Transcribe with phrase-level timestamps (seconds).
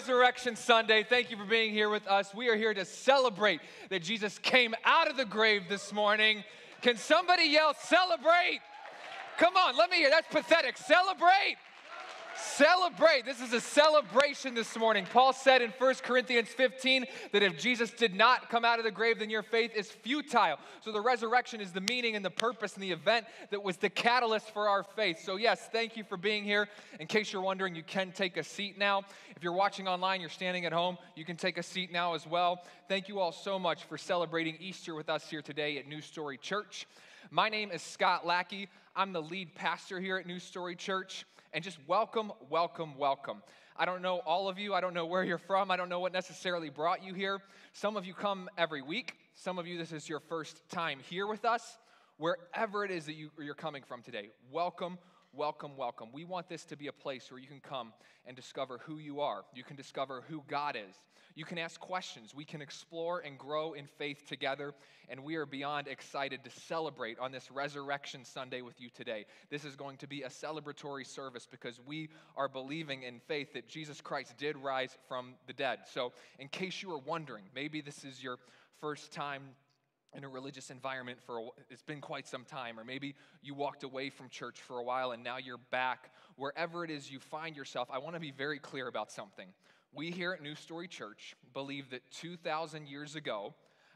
[0.00, 1.02] Resurrection Sunday.
[1.02, 2.34] Thank you for being here with us.
[2.34, 6.42] We are here to celebrate that Jesus came out of the grave this morning.
[6.80, 8.60] Can somebody yell, celebrate?
[9.36, 10.08] Come on, let me hear.
[10.08, 10.78] That's pathetic.
[10.78, 11.58] Celebrate.
[12.36, 13.24] Celebrate.
[13.24, 15.06] This is a celebration this morning.
[15.10, 18.90] Paul said in 1 Corinthians 15 that if Jesus did not come out of the
[18.90, 20.58] grave, then your faith is futile.
[20.80, 23.90] So the resurrection is the meaning and the purpose and the event that was the
[23.90, 25.20] catalyst for our faith.
[25.24, 26.68] So, yes, thank you for being here.
[26.98, 29.02] In case you're wondering, you can take a seat now.
[29.36, 32.26] If you're watching online, you're standing at home, you can take a seat now as
[32.26, 32.62] well.
[32.88, 36.38] Thank you all so much for celebrating Easter with us here today at New Story
[36.38, 36.86] Church.
[37.30, 38.68] My name is Scott Lackey.
[38.96, 43.42] I'm the lead pastor here at New Story Church and just welcome, welcome, welcome.
[43.76, 44.74] I don't know all of you.
[44.74, 45.70] I don't know where you're from.
[45.70, 47.40] I don't know what necessarily brought you here.
[47.72, 49.14] Some of you come every week.
[49.34, 51.78] Some of you, this is your first time here with us.
[52.18, 54.98] Wherever it is that you, you're coming from today, welcome,
[55.32, 56.08] welcome, welcome.
[56.12, 57.92] We want this to be a place where you can come
[58.26, 59.42] and discover who you are.
[59.54, 60.96] You can discover who God is.
[61.34, 62.34] You can ask questions.
[62.34, 64.74] We can explore and grow in faith together.
[65.08, 69.26] And we are beyond excited to celebrate on this Resurrection Sunday with you today.
[69.50, 73.68] This is going to be a celebratory service because we are believing in faith that
[73.68, 75.80] Jesus Christ did rise from the dead.
[75.92, 78.38] So, in case you are wondering, maybe this is your
[78.80, 79.42] first time
[80.16, 83.84] in a religious environment for a, it's been quite some time or maybe you walked
[83.84, 86.10] away from church for a while and now you're back.
[86.36, 89.48] Wherever it is you find yourself i want to be very clear about something.
[89.92, 93.54] We here at new story church believe that 2000 years ago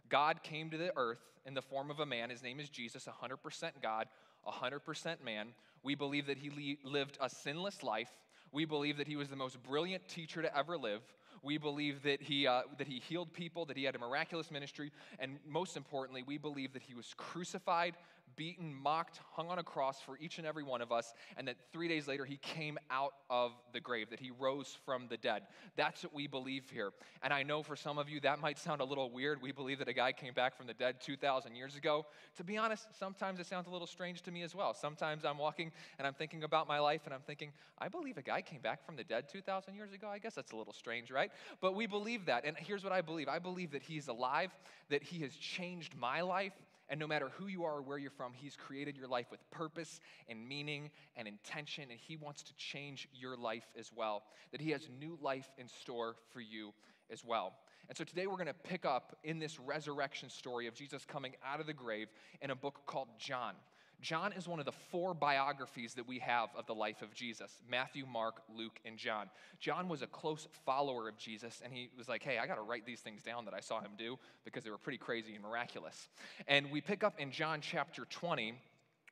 [0.09, 2.31] god came to the earth in the form of a man.
[2.31, 4.09] His name is jesus 100% god
[4.47, 5.49] 100% man.
[5.83, 8.11] We believe that he lived a sinless life.
[8.53, 11.03] We believe that he was the most brilliant teacher to ever live
[11.45, 14.91] we believe that he, uh, that he healed people, that he had a miraculous ministry,
[15.19, 17.95] and most importantly, we believe that he was crucified,
[18.37, 21.57] beaten, mocked, hung on a cross for each and every one of us, and that
[21.73, 25.43] three days later he came out of the grave, that he rose from the dead.
[25.77, 26.93] That's what we believe here.
[27.23, 29.41] And I know for some of you that might sound a little weird.
[29.43, 32.07] We believe that a guy came back from the dead 2,000 years ago.
[32.37, 34.75] To be honest, sometimes it sounds a little strange to me as well.
[34.75, 38.23] Sometimes I'm walking and I'm thinking about my life and I'm thinking, I believe a
[38.23, 40.09] guy came back from the dead 2,000 years ago.
[40.09, 41.31] I guess that's a little strange, right?
[41.61, 42.45] But we believe that.
[42.45, 44.51] And here's what I believe I believe that he's alive,
[44.91, 46.53] that he has changed my life
[46.89, 49.49] and no matter who you are or where you're from, He's created your life with
[49.51, 54.23] purpose and meaning and intention, and He wants to change your life as well.
[54.53, 56.73] That He has new life in store for you
[57.11, 57.55] as well.
[57.89, 61.35] And so today we're going to pick up in this resurrection story of Jesus coming
[61.45, 62.09] out of the grave
[62.41, 63.55] in a book called John.
[64.05, 67.59] John is one of the four biographies that we have of the life of Jesus
[67.69, 69.31] Matthew, Mark, Luke, and John.
[69.61, 72.63] John was a close follower of Jesus, and he was like, hey, I got to
[72.63, 75.43] write these things down that I saw him do because they were pretty crazy and
[75.43, 76.09] miraculous.
[76.47, 78.55] And we pick up in John chapter 20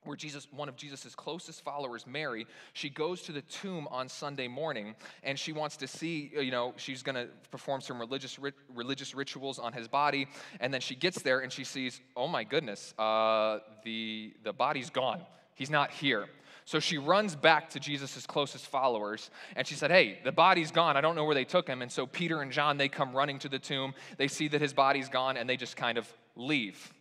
[0.04, 4.48] where Jesus, one of Jesus' closest followers, Mary, she goes to the tomb on Sunday
[4.48, 8.38] morning and she wants to see, you know, she's going to perform some religious,
[8.74, 10.26] religious rituals on his body.
[10.60, 14.90] And then she gets there and she sees, oh my goodness, uh, the, the body's
[14.90, 15.20] gone.
[15.54, 16.26] He's not here.
[16.64, 20.96] So she runs back to Jesus' closest followers and she said, Hey, the body's gone.
[20.96, 21.82] I don't know where they took him.
[21.82, 23.94] And so Peter and John, they come running to the tomb.
[24.16, 26.92] They see that his body's gone and they just kind of leave.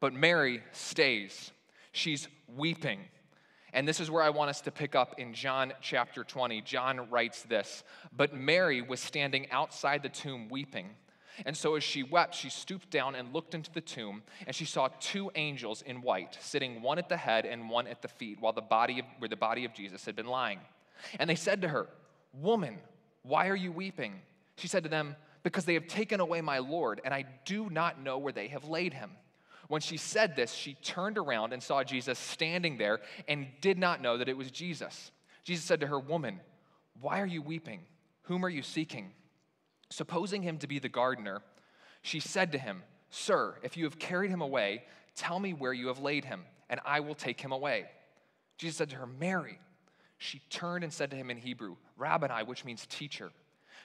[0.00, 1.52] But Mary stays
[1.94, 3.00] she's weeping.
[3.72, 6.60] And this is where I want us to pick up in John chapter 20.
[6.62, 7.82] John writes this
[8.16, 10.90] But Mary was standing outside the tomb weeping.
[11.44, 14.64] And so as she wept, she stooped down and looked into the tomb, and she
[14.64, 18.40] saw two angels in white, sitting one at the head and one at the feet,
[18.40, 20.60] while the body of, where the body of Jesus had been lying.
[21.18, 21.88] And they said to her,
[22.32, 22.78] Woman,
[23.22, 24.20] why are you weeping?
[24.56, 28.00] She said to them, Because they have taken away my Lord, and I do not
[28.00, 29.10] know where they have laid him.
[29.68, 34.02] When she said this, she turned around and saw Jesus standing there and did not
[34.02, 35.10] know that it was Jesus.
[35.42, 36.40] Jesus said to her, Woman,
[37.00, 37.80] why are you weeping?
[38.22, 39.12] Whom are you seeking?
[39.90, 41.42] Supposing him to be the gardener,
[42.02, 45.88] she said to him, Sir, if you have carried him away, tell me where you
[45.88, 47.86] have laid him, and I will take him away.
[48.58, 49.58] Jesus said to her, Mary.
[50.18, 53.30] She turned and said to him in Hebrew, Rabboni, which means teacher.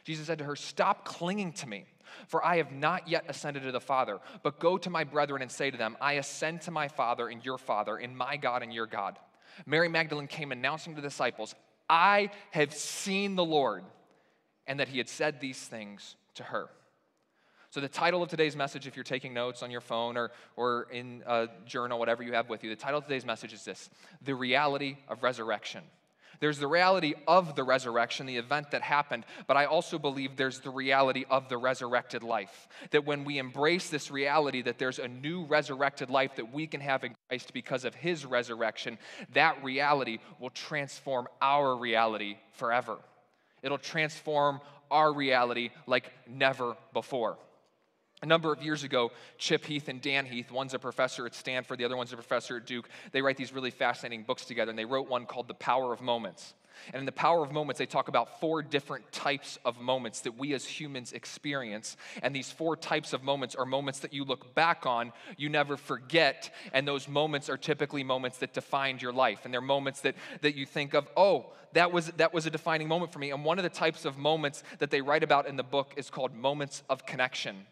[0.10, 1.86] Jesus said to her, Stop clinging to me,
[2.26, 5.52] for I have not yet ascended to the Father, but go to my brethren and
[5.52, 8.74] say to them, I ascend to my Father and your Father, and my God and
[8.74, 9.20] your God.
[9.68, 11.54] Mary Magdalene came announcing to the disciples,
[11.88, 13.84] I have seen the Lord,
[14.66, 16.72] and that he had said these things to her.
[17.70, 20.88] So, the title of today's message, if you're taking notes on your phone or, or
[20.92, 23.92] in a journal, whatever you have with you, the title of today's message is this
[24.24, 25.84] The Reality of Resurrection.
[26.40, 30.60] There's the reality of the resurrection, the event that happened, but I also believe there's
[30.60, 32.68] the reality of the resurrected life.
[32.92, 36.82] That when we embrace this reality that there's a new resurrected life that we can
[36.82, 38.98] have in Christ because of his resurrection,
[39.34, 42.98] that reality will transform our reality forever.
[43.62, 47.38] It'll transform our reality like never before.
[48.22, 51.80] A number of years ago, Chip Heath and Dan Heath, one's a professor at Stanford,
[51.80, 54.78] the other one's a professor at Duke, they write these really fascinating books together, and
[54.78, 56.54] they wrote one called The Power of Moments.
[56.94, 60.38] And in The Power of Moments, they talk about four different types of moments that
[60.38, 61.98] we as humans experience.
[62.22, 65.78] And these four types of moments are moments that you look back on, you never
[65.78, 66.54] forget.
[66.74, 69.42] And those moments are typically moments that defined your life.
[69.46, 72.88] And they're moments that, that you think of, oh, that was, that was a defining
[72.88, 73.32] moment for me.
[73.32, 76.10] And one of the types of moments that they write about in the book is
[76.10, 77.66] called moments of connection.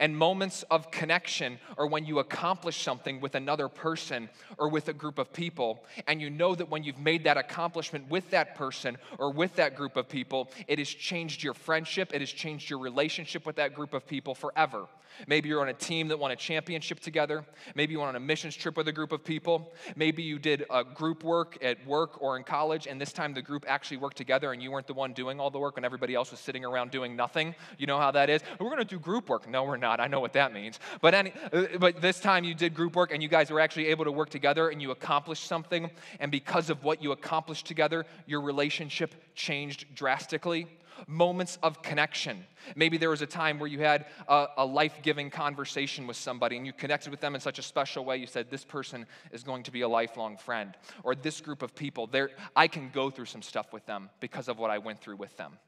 [0.00, 4.28] And moments of connection are when you accomplish something with another person
[4.58, 8.08] or with a group of people, and you know that when you've made that accomplishment
[8.10, 12.20] with that person or with that group of people, it has changed your friendship, it
[12.20, 14.86] has changed your relationship with that group of people forever.
[15.26, 17.44] Maybe you're on a team that won a championship together.
[17.74, 19.72] Maybe you went on a missions trip with a group of people.
[19.94, 23.42] Maybe you did a group work at work or in college, and this time the
[23.42, 26.14] group actually worked together and you weren't the one doing all the work and everybody
[26.14, 27.54] else was sitting around doing nothing.
[27.78, 28.42] You know how that is?
[28.58, 29.48] We're going to do group work.
[29.48, 30.00] No, we're or not.
[30.00, 30.80] I know what that means.
[31.00, 33.88] But, any, uh, but this time you did group work and you guys were actually
[33.88, 35.90] able to work together and you accomplished something.
[36.18, 40.66] And because of what you accomplished together, your relationship changed drastically.
[41.06, 42.46] Moments of connection.
[42.74, 46.56] Maybe there was a time where you had a, a life giving conversation with somebody
[46.56, 48.16] and you connected with them in such a special way.
[48.16, 50.74] You said, This person is going to be a lifelong friend.
[51.02, 54.48] Or this group of people, there I can go through some stuff with them because
[54.48, 55.58] of what I went through with them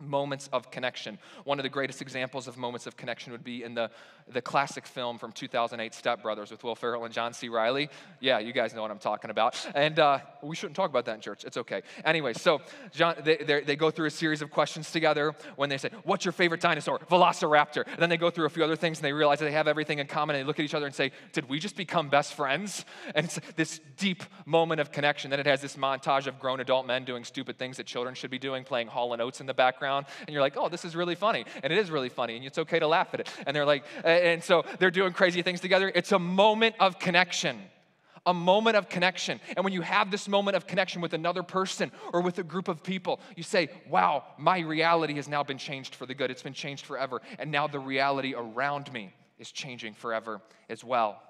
[0.00, 1.18] moments of connection.
[1.44, 3.90] One of the greatest examples of moments of connection would be in the,
[4.28, 7.48] the classic film from 2008, Step Brothers, with Will Ferrell and John C.
[7.48, 7.88] Reilly.
[8.20, 9.56] Yeah, you guys know what I'm talking about.
[9.74, 11.44] And uh, we shouldn't talk about that in church.
[11.44, 11.82] It's okay.
[12.04, 12.60] Anyway, so
[12.92, 16.32] John, they, they go through a series of questions together when they say, What's your
[16.32, 16.98] favorite dinosaur?
[17.10, 17.86] Velociraptor.
[17.86, 19.98] And then they go through a few other things and they realize they have everything
[19.98, 20.36] in common.
[20.36, 22.84] And they look at each other and say, Did we just become best friends?
[23.14, 25.30] And it's this deep moment of connection.
[25.30, 28.30] Then it has this montage of grown adult men doing stupid things that children should
[28.30, 30.96] be doing, playing Hall and Oates in the background and you're like, oh, this is
[30.96, 31.44] really funny.
[31.62, 33.28] And it is really funny, and it's okay to laugh at it.
[33.46, 35.90] And they're like, and so they're doing crazy things together.
[35.94, 37.60] It's a moment of connection.
[38.26, 39.40] A moment of connection.
[39.56, 42.68] And when you have this moment of connection with another person or with a group
[42.68, 46.30] of people, you say, Wow, my reality has now been changed for the good.
[46.30, 47.22] It's been changed forever.
[47.38, 51.22] And now the reality around me is changing forever as well.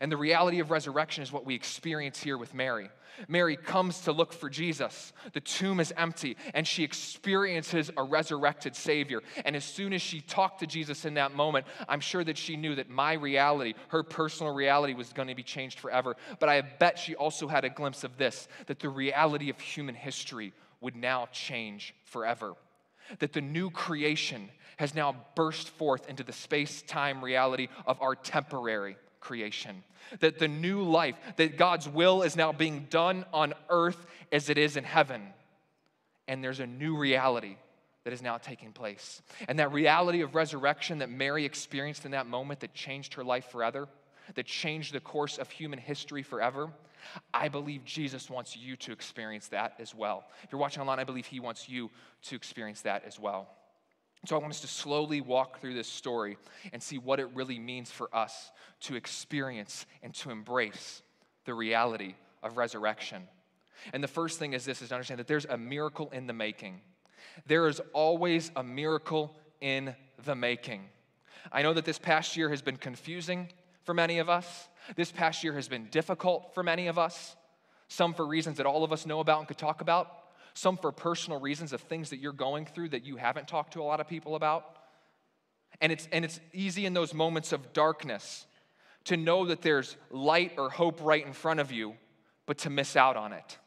[0.00, 2.90] And the reality of resurrection is what we experience here with Mary.
[3.26, 5.12] Mary comes to look for Jesus.
[5.32, 9.22] The tomb is empty, and she experiences a resurrected Savior.
[9.44, 12.56] And as soon as she talked to Jesus in that moment, I'm sure that she
[12.56, 16.16] knew that my reality, her personal reality, was going to be changed forever.
[16.38, 19.94] But I bet she also had a glimpse of this that the reality of human
[19.94, 22.54] history would now change forever.
[23.18, 28.14] That the new creation has now burst forth into the space time reality of our
[28.14, 29.82] temporary creation.
[30.20, 34.58] That the new life, that God's will is now being done on earth as it
[34.58, 35.22] is in heaven.
[36.26, 37.56] And there's a new reality
[38.04, 39.22] that is now taking place.
[39.48, 43.50] And that reality of resurrection that Mary experienced in that moment that changed her life
[43.50, 43.88] forever,
[44.34, 46.70] that changed the course of human history forever,
[47.32, 50.24] I believe Jesus wants you to experience that as well.
[50.42, 51.90] If you're watching online, I believe He wants you
[52.24, 53.48] to experience that as well.
[54.26, 56.36] So I want us to slowly walk through this story
[56.72, 58.50] and see what it really means for us
[58.80, 61.02] to experience and to embrace
[61.44, 63.28] the reality of resurrection.
[63.92, 66.32] And the first thing is this is to understand that there's a miracle in the
[66.32, 66.80] making.
[67.46, 69.94] There is always a miracle in
[70.24, 70.88] the making.
[71.52, 73.48] I know that this past year has been confusing
[73.84, 74.68] for many of us.
[74.96, 77.36] This past year has been difficult for many of us,
[77.88, 80.17] some for reasons that all of us know about and could talk about
[80.58, 83.80] some for personal reasons of things that you're going through that you haven't talked to
[83.80, 84.64] a lot of people about.
[85.80, 88.44] And it's, and it's easy in those moments of darkness
[89.04, 91.94] to know that there's light or hope right in front of you,
[92.46, 93.58] but to miss out on it.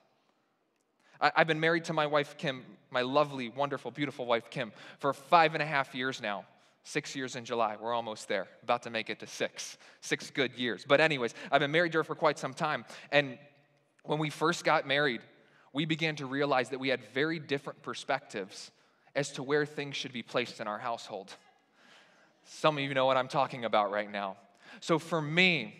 [1.22, 5.14] I, I've been married to my wife, Kim, my lovely, wonderful, beautiful wife, Kim, for
[5.14, 6.46] five and a half years now.
[6.84, 7.78] Six years in July.
[7.80, 8.48] We're almost there.
[8.64, 9.78] About to make it to six.
[10.02, 10.84] Six good years.
[10.86, 12.86] But, anyways, I've been married to her for quite some time.
[13.12, 13.38] And
[14.04, 15.22] when we first got married,
[15.74, 18.72] we began to realize that we had very different perspectives
[19.16, 21.34] as to where things should be placed in our household.
[22.44, 24.38] Some of you know what I'm talking about right now.
[24.80, 25.76] So for me,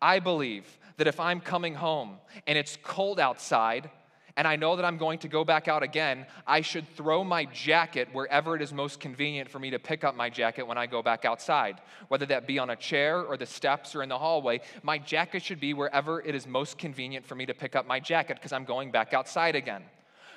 [0.00, 3.90] I believe that if I'm coming home and it's cold outside,
[4.36, 7.44] and I know that I'm going to go back out again, I should throw my
[7.46, 10.86] jacket wherever it is most convenient for me to pick up my jacket when I
[10.86, 11.80] go back outside.
[12.08, 15.42] Whether that be on a chair or the steps or in the hallway, my jacket
[15.42, 18.52] should be wherever it is most convenient for me to pick up my jacket because
[18.52, 19.82] I'm going back outside again.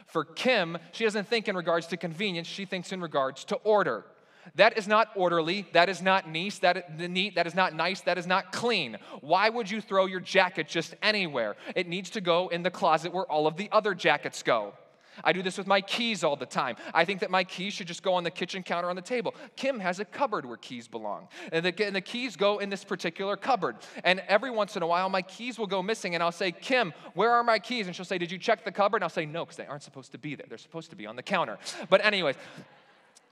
[0.07, 4.05] For Kim, she doesn't think in regards to convenience, she thinks in regards to order.
[4.55, 5.67] That is not orderly.
[5.73, 6.59] That is not nice.
[6.59, 7.35] That, neat.
[7.35, 8.01] that is not nice.
[8.01, 8.97] That is not clean.
[9.21, 11.55] Why would you throw your jacket just anywhere?
[11.75, 14.73] It needs to go in the closet where all of the other jackets go.
[15.23, 16.75] I do this with my keys all the time.
[16.93, 19.33] I think that my keys should just go on the kitchen counter on the table.
[19.55, 21.27] Kim has a cupboard where keys belong.
[21.51, 23.77] And the, and the keys go in this particular cupboard.
[24.03, 26.15] And every once in a while, my keys will go missing.
[26.15, 27.87] And I'll say, Kim, where are my keys?
[27.87, 28.97] And she'll say, Did you check the cupboard?
[28.97, 30.45] And I'll say, No, because they aren't supposed to be there.
[30.49, 31.57] They're supposed to be on the counter.
[31.89, 32.35] But, anyways,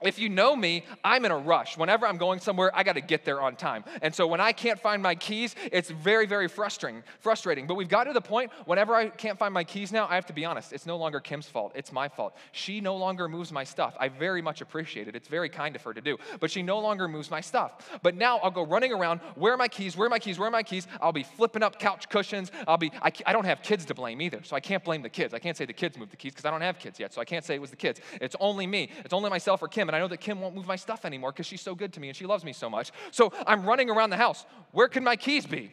[0.06, 1.76] if you know me, I'm in a rush.
[1.76, 3.84] Whenever I'm going somewhere, I got to get there on time.
[4.02, 7.02] And so when I can't find my keys, it's very, very frustrating.
[7.20, 7.66] Frustrating.
[7.66, 8.50] But we've got to the point.
[8.66, 10.72] Whenever I can't find my keys now, I have to be honest.
[10.72, 11.72] It's no longer Kim's fault.
[11.74, 12.36] It's my fault.
[12.52, 13.96] She no longer moves my stuff.
[13.98, 15.14] I very much appreciate it.
[15.14, 16.18] It's very kind of her to do.
[16.40, 17.98] But she no longer moves my stuff.
[18.02, 19.20] But now I'll go running around.
[19.36, 19.96] Where are my keys?
[19.96, 20.38] Where are my keys?
[20.38, 20.86] Where are my keys?
[21.00, 22.50] I'll be flipping up couch cushions.
[22.66, 22.92] I'll be.
[23.02, 25.34] I, I don't have kids to blame either, so I can't blame the kids.
[25.34, 27.14] I can't say the kids moved the keys because I don't have kids yet.
[27.14, 28.00] So I can't say it was the kids.
[28.20, 28.90] It's only me.
[29.04, 29.93] It's only myself or Kim.
[29.94, 32.00] And I know that Kim won't move my stuff anymore because she's so good to
[32.00, 32.90] me and she loves me so much.
[33.12, 34.44] So I'm running around the house.
[34.72, 35.70] Where can my keys be?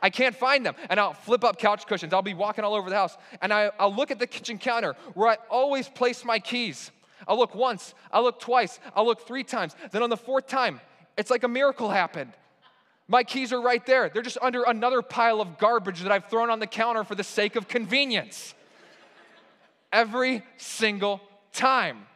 [0.00, 0.74] I can't find them.
[0.88, 2.14] And I'll flip up couch cushions.
[2.14, 3.18] I'll be walking all over the house.
[3.42, 6.90] And I, will look at the kitchen counter where I always place my keys.
[7.26, 9.76] I'll look once, I'll look twice, I'll look three times.
[9.90, 10.80] Then on the fourth time,
[11.18, 12.32] it's like a miracle happened.
[13.06, 14.08] My keys are right there.
[14.08, 17.24] They're just under another pile of garbage that I've thrown on the counter for the
[17.24, 18.54] sake of convenience.
[19.92, 21.20] Every single
[21.52, 22.07] time.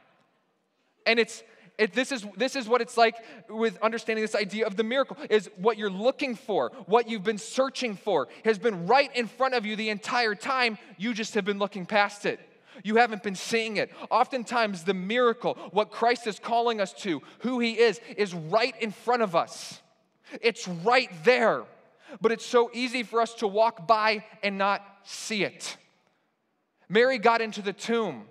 [1.06, 1.42] And it's
[1.78, 3.16] it, this, is, this is what it's like
[3.48, 7.38] with understanding this idea of the miracle is what you're looking for, what you've been
[7.38, 10.78] searching for, has been right in front of you the entire time.
[10.98, 12.40] You just have been looking past it.
[12.84, 13.90] You haven't been seeing it.
[14.10, 18.92] Oftentimes, the miracle, what Christ is calling us to, who He is, is right in
[18.92, 19.80] front of us.
[20.40, 21.64] It's right there.
[22.20, 25.76] But it's so easy for us to walk by and not see it.
[26.88, 28.24] Mary got into the tomb.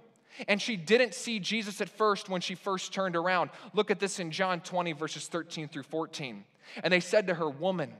[0.47, 3.49] And she didn't see Jesus at first when she first turned around.
[3.73, 6.43] Look at this in John 20, verses 13 through 14.
[6.83, 7.93] And they said to her, Woman,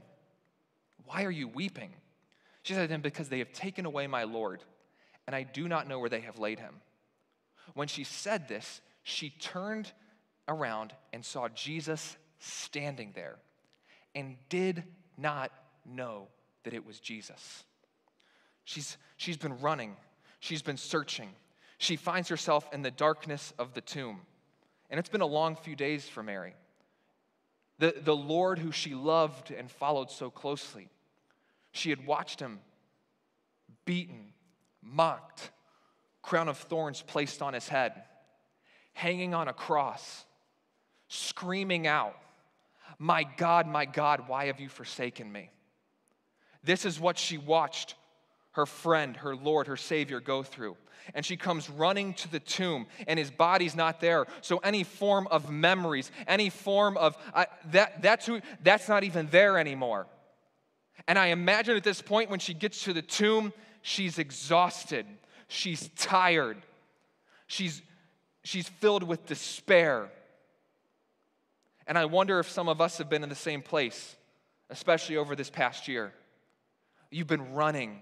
[1.05, 1.91] why are you weeping?
[2.63, 4.63] She said to them, Because they have taken away my Lord,
[5.27, 6.75] and I do not know where they have laid him.
[7.73, 9.91] When she said this, she turned
[10.47, 13.37] around and saw Jesus standing there
[14.15, 14.83] and did
[15.17, 15.51] not
[15.85, 16.27] know
[16.63, 17.63] that it was Jesus.
[18.63, 19.95] She's, she's been running,
[20.39, 21.29] she's been searching,
[21.81, 24.21] she finds herself in the darkness of the tomb.
[24.91, 26.53] And it's been a long few days for Mary.
[27.79, 30.89] The, the Lord who she loved and followed so closely,
[31.71, 32.59] she had watched him
[33.83, 34.33] beaten,
[34.83, 35.49] mocked,
[36.21, 38.03] crown of thorns placed on his head,
[38.93, 40.25] hanging on a cross,
[41.07, 42.15] screaming out,
[42.99, 45.49] My God, my God, why have you forsaken me?
[46.63, 47.95] This is what she watched
[48.51, 50.75] her friend, her Lord, her Savior go through.
[51.15, 54.25] And she comes running to the tomb and his body's not there.
[54.41, 59.27] So any form of memories any form of uh, that that's who that's not even
[59.31, 60.07] there anymore.
[61.07, 65.05] And i imagine at this point when she gets to the tomb she's exhausted.
[65.47, 66.57] She's tired.
[67.47, 67.81] She's
[68.43, 70.09] she's filled with despair.
[71.87, 74.15] And i wonder if some of us have been in the same place
[74.69, 76.13] especially over this past year.
[77.11, 77.99] You've been running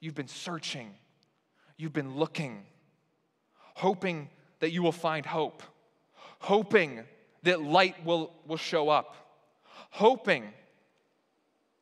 [0.00, 0.94] you've been searching
[1.78, 2.64] You've been looking,
[3.74, 4.28] hoping
[4.58, 5.62] that you will find hope,
[6.40, 7.04] hoping
[7.44, 9.14] that light will, will show up,
[9.90, 10.52] hoping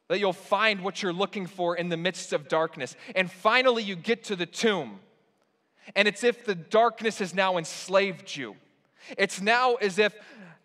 [0.09, 2.95] that you'll find what you're looking for in the midst of darkness.
[3.15, 5.01] And finally, you get to the tomb,
[5.97, 8.55] and it's if the darkness has now enslaved you.
[9.17, 10.15] It's now as if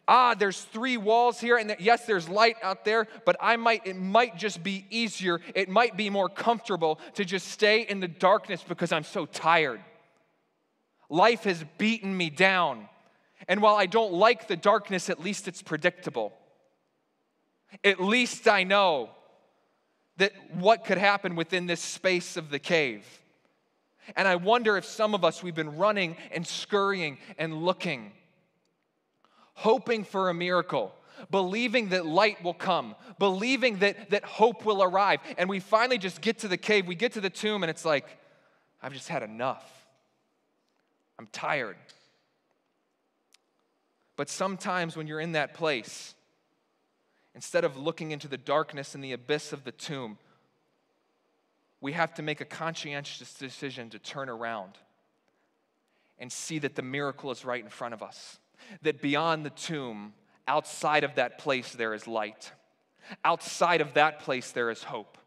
[0.07, 3.95] ah, there's three walls here, and yes, there's light out there, but I might, it
[3.95, 8.63] might just be easier, it might be more comfortable to just stay in the darkness
[8.67, 9.81] because I'm so tired.
[11.09, 12.87] Life has beaten me down.
[13.47, 16.31] And while I don't like the darkness, at least it's predictable.
[17.83, 19.09] At least I know
[20.17, 23.05] that what could happen within this space of the cave.
[24.15, 28.11] And I wonder if some of us, we've been running and scurrying and looking
[29.61, 30.91] hoping for a miracle,
[31.29, 35.19] believing that light will come, believing that, that hope will arrive.
[35.37, 37.85] And we finally just get to the cave, we get to the tomb, and it's
[37.85, 38.05] like,
[38.81, 39.63] I've just had enough.
[41.19, 41.77] I'm tired.
[44.15, 46.15] But sometimes when you're in that place,
[47.35, 50.17] instead of looking into the darkness and the abyss of the tomb,
[51.79, 54.73] we have to make a conscientious decision to turn around
[56.17, 58.39] and see that the miracle is right in front of us
[58.81, 60.13] that beyond the tomb,
[60.47, 62.51] outside of that place, there is light.
[63.23, 65.17] Outside of that place, there is hope.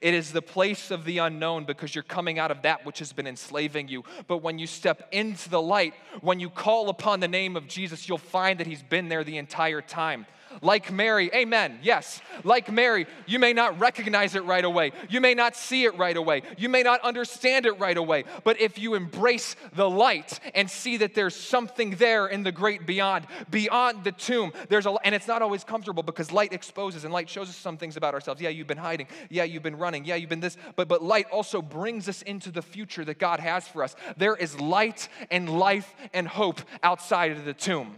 [0.00, 3.12] It is the place of the unknown because you're coming out of that which has
[3.12, 4.04] been enslaving you.
[4.26, 8.08] But when you step into the light, when you call upon the name of Jesus,
[8.08, 10.26] you'll find that He's been there the entire time.
[10.62, 12.20] Like Mary, amen, yes.
[12.44, 14.92] Like Mary, you may not recognize it right away.
[15.08, 16.42] You may not see it right away.
[16.56, 18.24] You may not understand it right away.
[18.44, 22.86] But if you embrace the light and see that there's something there in the great
[22.86, 27.12] beyond, beyond the tomb, there's a, and it's not always comfortable because light exposes and
[27.12, 28.40] light shows us some things about ourselves.
[28.40, 29.06] Yeah, you've been hiding.
[29.30, 30.04] Yeah, you've been running.
[30.04, 30.56] Yeah, you've been this.
[30.76, 33.96] But, but light also brings us into the future that God has for us.
[34.16, 37.96] There is light and life and hope outside of the tomb.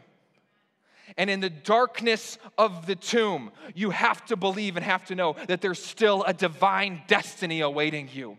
[1.17, 5.37] And in the darkness of the tomb, you have to believe and have to know
[5.47, 8.38] that there's still a divine destiny awaiting you.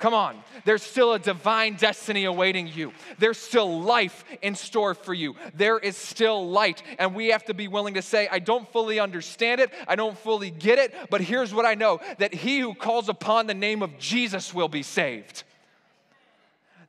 [0.00, 2.94] Come on, there's still a divine destiny awaiting you.
[3.18, 5.36] There's still life in store for you.
[5.54, 8.98] There is still light, and we have to be willing to say, I don't fully
[8.98, 12.72] understand it, I don't fully get it, but here's what I know that he who
[12.72, 15.44] calls upon the name of Jesus will be saved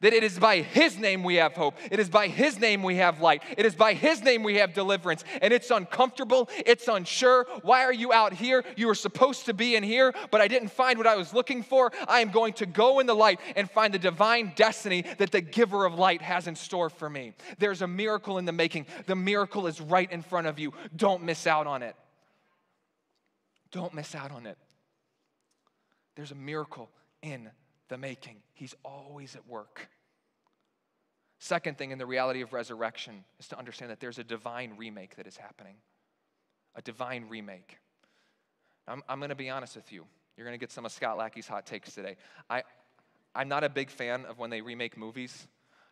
[0.02, 1.78] that it is by His name we have hope.
[1.90, 3.44] It is by His name we have light.
[3.58, 5.24] It is by His name we have deliverance.
[5.42, 7.48] And it's uncomfortable, it's unsure.
[7.62, 8.64] Why are you out here?
[8.76, 11.64] You were supposed to be in here, but I didn't find what I was looking
[11.64, 11.92] for.
[12.08, 15.42] I am going to go in the light and find the divine destiny that the
[15.42, 17.34] giver of light has in store for me.
[17.60, 18.88] There's a miracle in the making.
[19.06, 20.74] The miracle is right in front of you.
[20.96, 21.96] Don't miss out on it.
[23.72, 24.58] Don't miss out on it.
[26.16, 26.90] There's a miracle
[27.22, 27.50] in
[27.92, 28.38] the making.
[28.54, 29.90] He's always at work.
[31.40, 35.18] Second thing in the reality of resurrection is to understand that there's a divine remake
[35.18, 35.76] that is happening.
[36.76, 37.78] A divine remake.
[38.88, 40.06] I'm, I'm going to be honest with you.
[40.38, 42.16] You're going to get some of Scott Lackey's hot takes today.
[42.50, 42.64] I,
[43.36, 45.48] I'm not a big fan of when they remake movies.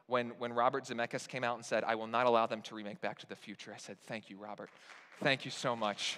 [0.08, 3.01] When, when Robert Zemeckis came out and said, I will not allow them to remake
[3.01, 4.70] Back to the Future, I said, Thank you, Robert.
[5.22, 6.18] Thank you so much.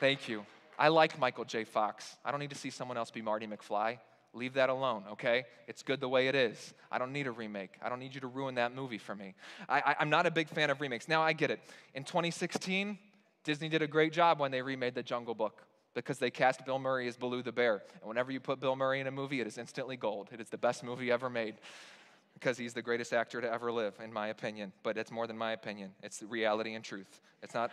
[0.00, 0.44] Thank you.
[0.78, 1.64] I like Michael J.
[1.64, 2.18] Fox.
[2.26, 3.98] I don't need to see someone else be Marty McFly.
[4.34, 5.44] Leave that alone, okay?
[5.66, 6.74] It's good the way it is.
[6.92, 7.70] I don't need a remake.
[7.82, 9.34] I don't need you to ruin that movie for me.
[9.68, 11.08] I, am not a big fan of remakes.
[11.08, 11.60] Now, I get it.
[11.94, 12.98] In 2016,
[13.44, 15.62] Disney did a great job when they remade The Jungle Book
[15.94, 17.82] because they cast Bill Murray as Baloo the bear.
[18.00, 20.28] And whenever you put Bill Murray in a movie, it is instantly gold.
[20.30, 21.54] It is the best movie ever made
[22.34, 24.72] because he's the greatest actor to ever live, in my opinion.
[24.82, 27.20] But it's more than my opinion, it's reality and truth.
[27.42, 27.72] It's not.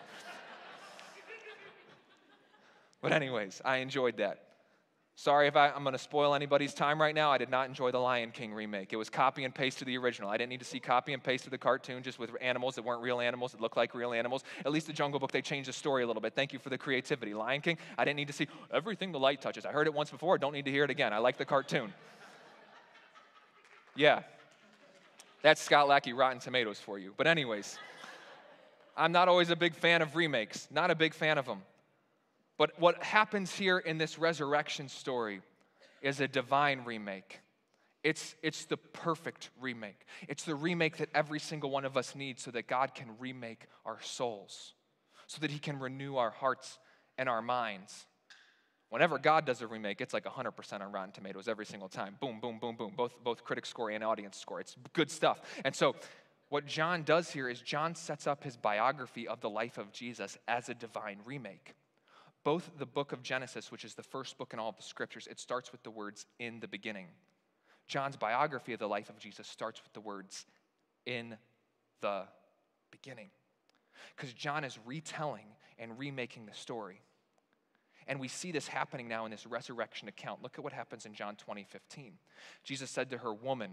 [3.01, 4.44] but, anyways, I enjoyed that.
[5.17, 7.31] Sorry if I, am going to spoil anybody's time right now.
[7.31, 8.91] I did not enjoy the Lion King remake.
[8.91, 10.29] It was copy and paste to the original.
[10.29, 12.83] I didn't need to see copy and paste to the cartoon just with animals that
[12.83, 14.43] weren't real animals that looked like real animals.
[14.65, 16.33] At least the Jungle Book, they changed the story a little bit.
[16.35, 17.33] Thank you for the creativity.
[17.33, 19.65] Lion King, I didn't need to see everything the light touches.
[19.65, 20.37] I heard it once before.
[20.37, 21.13] Don't need to hear it again.
[21.13, 21.93] I like the cartoon.
[23.97, 24.23] Yeah.
[25.41, 27.13] That's Scott Lackey Rotten Tomatoes for you.
[27.15, 27.79] But, anyways,
[28.97, 31.61] I'm not always a big fan of remakes, not a big fan of them.
[32.57, 35.41] But what happens here in this resurrection story
[36.01, 37.41] is a divine remake.
[38.03, 40.05] It's, it's the perfect remake.
[40.27, 43.65] It's the remake that every single one of us needs so that God can remake
[43.85, 44.73] our souls,
[45.27, 46.77] so that He can renew our hearts
[47.17, 48.05] and our minds.
[48.89, 52.15] Whenever God does a remake, it's like 100% on Rotten Tomatoes every single time.
[52.21, 52.93] Boom, boom, boom, boom.
[52.95, 54.61] Both, both critic score and audience score.
[54.61, 55.41] It's good stuff.
[55.65, 55.95] And so,
[56.49, 60.37] what John does here is John sets up his biography of the life of Jesus
[60.47, 61.73] as a divine remake
[62.45, 65.27] both the book of Genesis, which is the first book in all of the scriptures,
[65.29, 67.07] it starts with the words in the beginning.
[67.87, 70.45] John's biography of the life of Jesus starts with the words
[71.07, 71.37] in
[72.01, 72.21] the
[72.91, 73.31] beginning.
[74.15, 75.47] Because John is retelling
[75.79, 77.01] and remaking the story.
[78.07, 80.43] And we see this happening now in this resurrection account.
[80.43, 82.13] Look at what happens in John 20, 15.
[82.63, 83.71] Jesus said to her, Woman,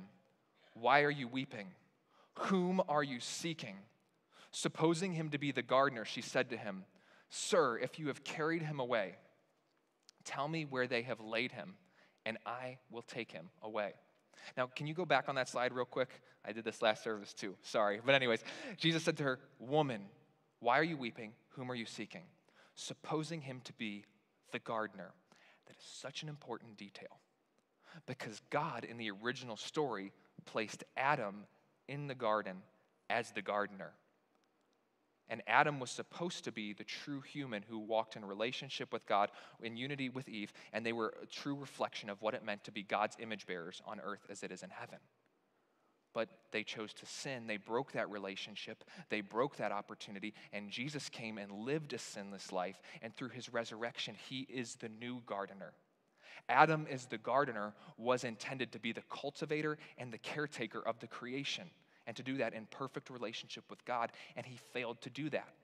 [0.72, 1.68] why are you weeping?
[2.38, 3.76] Whom are you seeking?
[4.50, 6.84] Supposing him to be the gardener, she said to him,
[7.34, 9.14] Sir, if you have carried him away,
[10.22, 11.76] tell me where they have laid him,
[12.26, 13.94] and I will take him away.
[14.54, 16.10] Now, can you go back on that slide real quick?
[16.44, 17.56] I did this last service too.
[17.62, 18.00] Sorry.
[18.04, 18.44] But, anyways,
[18.76, 20.02] Jesus said to her, Woman,
[20.60, 21.32] why are you weeping?
[21.56, 22.24] Whom are you seeking?
[22.74, 24.04] Supposing him to be
[24.52, 25.12] the gardener.
[25.68, 27.18] That is such an important detail
[28.04, 30.12] because God, in the original story,
[30.44, 31.46] placed Adam
[31.88, 32.58] in the garden
[33.08, 33.92] as the gardener.
[35.28, 39.30] And Adam was supposed to be the true human who walked in relationship with God,
[39.62, 42.72] in unity with Eve, and they were a true reflection of what it meant to
[42.72, 44.98] be God's image bearers on earth as it is in heaven.
[46.14, 47.46] But they chose to sin.
[47.46, 48.84] They broke that relationship.
[49.08, 50.34] They broke that opportunity.
[50.52, 52.82] And Jesus came and lived a sinless life.
[53.00, 55.72] And through his resurrection, he is the new gardener.
[56.50, 61.06] Adam, as the gardener, was intended to be the cultivator and the caretaker of the
[61.06, 61.70] creation
[62.06, 65.54] and to do that in perfect relationship with God, and he failed to do that.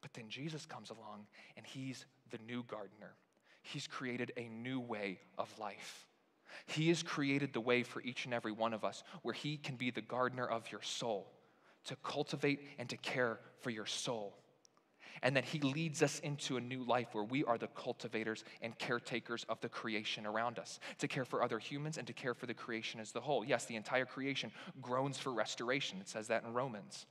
[0.00, 3.14] But then Jesus comes along and he's the new gardener.
[3.62, 6.06] He's created a new way of life.
[6.66, 9.76] He has created the way for each and every one of us where He can
[9.76, 11.30] be the gardener of your soul,
[11.84, 14.36] to cultivate and to care for your soul.
[15.22, 18.78] And that He leads us into a new life where we are the cultivators and
[18.78, 22.46] caretakers of the creation around us, to care for other humans and to care for
[22.46, 23.44] the creation as the whole.
[23.44, 25.98] Yes, the entire creation groans for restoration.
[26.00, 27.06] It says that in Romans.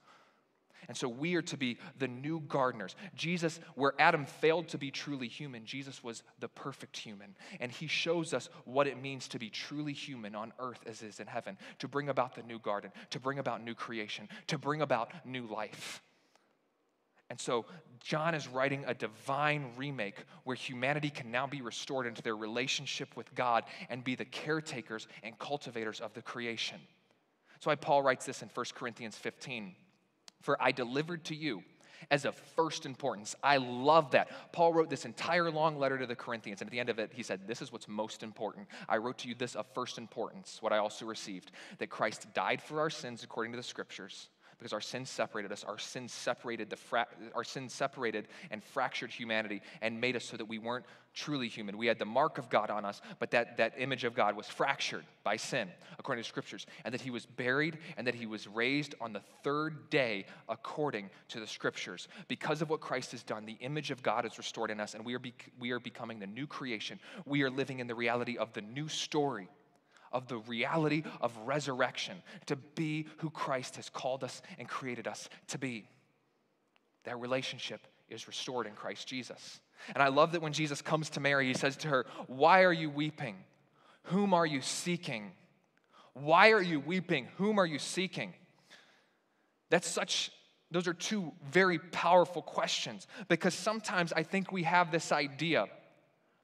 [0.87, 2.95] And so we are to be the new gardeners.
[3.15, 7.35] Jesus, where Adam failed to be truly human, Jesus was the perfect human.
[7.59, 11.19] And he shows us what it means to be truly human on earth as is
[11.19, 14.81] in heaven, to bring about the new garden, to bring about new creation, to bring
[14.81, 16.01] about new life.
[17.29, 17.65] And so
[17.99, 23.15] John is writing a divine remake where humanity can now be restored into their relationship
[23.15, 26.79] with God and be the caretakers and cultivators of the creation.
[27.53, 29.75] That's why Paul writes this in 1 Corinthians 15.
[30.41, 31.63] For I delivered to you
[32.09, 33.35] as of first importance.
[33.43, 34.29] I love that.
[34.53, 37.11] Paul wrote this entire long letter to the Corinthians, and at the end of it,
[37.13, 38.67] he said, This is what's most important.
[38.87, 42.61] I wrote to you this of first importance, what I also received that Christ died
[42.61, 45.63] for our sins according to the scriptures because our sins separated us.
[45.63, 50.37] Our sins separated the fra- our sins separated and fractured humanity and made us so
[50.37, 51.77] that we weren't truly human.
[51.77, 54.47] We had the mark of God on us, but that, that image of God was
[54.47, 58.47] fractured by sin, according to scriptures, and that he was buried and that he was
[58.47, 62.07] raised on the third day according to the scriptures.
[62.27, 65.03] Because of what Christ has done, the image of God is restored in us, and
[65.03, 66.99] we are, be- we are becoming the new creation.
[67.25, 69.47] We are living in the reality of the new story
[70.11, 75.29] of the reality of resurrection, to be who Christ has called us and created us
[75.47, 75.87] to be.
[77.03, 79.59] That relationship is restored in Christ Jesus.
[79.93, 82.73] And I love that when Jesus comes to Mary, he says to her, Why are
[82.73, 83.35] you weeping?
[84.03, 85.31] Whom are you seeking?
[86.13, 87.27] Why are you weeping?
[87.37, 88.33] Whom are you seeking?
[89.69, 90.31] That's such,
[90.71, 95.67] those are two very powerful questions because sometimes I think we have this idea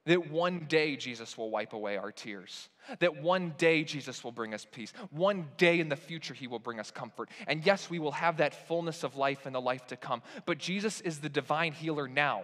[0.06, 2.70] that one day Jesus will wipe away our tears.
[3.00, 4.94] That one day Jesus will bring us peace.
[5.10, 7.30] One day in the future, he will bring us comfort.
[7.48, 10.22] And yes, we will have that fullness of life in the life to come.
[10.46, 12.44] But Jesus is the divine healer now.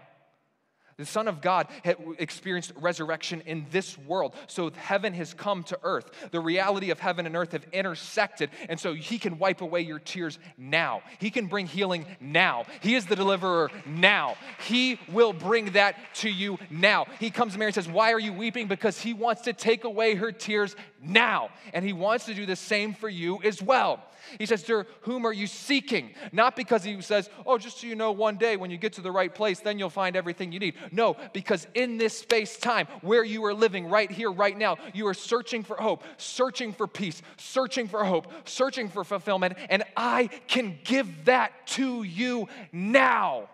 [1.02, 4.36] The Son of God had experienced resurrection in this world.
[4.46, 6.12] So heaven has come to earth.
[6.30, 8.52] The reality of heaven and earth have intersected.
[8.70, 11.02] And so he can wipe away your tears now.
[11.18, 12.66] He can bring healing now.
[12.82, 14.36] He is the deliverer now.
[14.68, 17.08] He will bring that to you now.
[17.20, 18.68] He comes to Mary and says, Why are you weeping?
[18.68, 21.50] Because he wants to take away her tears now.
[21.74, 24.04] And he wants to do the same for you as well.
[24.38, 26.12] He says, To whom are you seeking?
[26.32, 29.02] Not because he says, Oh, just so you know, one day when you get to
[29.02, 30.76] the right place, then you'll find everything you need.
[30.92, 35.08] No, because in this space time where you are living right here, right now, you
[35.08, 40.28] are searching for hope, searching for peace, searching for hope, searching for fulfillment, and I
[40.48, 43.50] can give that to you now.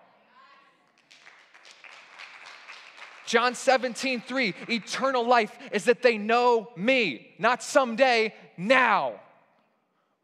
[3.26, 9.20] John 17, 3, eternal life is that they know me, not someday, now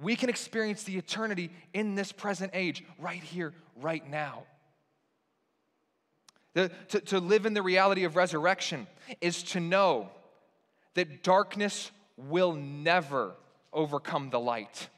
[0.01, 4.43] we can experience the eternity in this present age, right here, right now.
[6.53, 8.87] The, to, to live in the reality of resurrection
[9.21, 10.09] is to know
[10.93, 13.33] that darkness will never
[13.71, 14.89] overcome the light,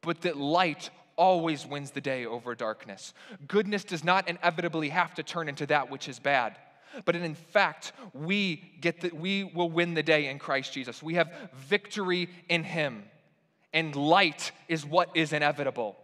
[0.00, 3.14] but that light always wins the day over darkness.
[3.46, 6.56] Goodness does not inevitably have to turn into that which is bad.
[7.04, 11.02] But in fact, we get we will win the day in Christ Jesus.
[11.02, 13.04] We have victory in Him
[13.72, 15.96] and light is what is inevitable.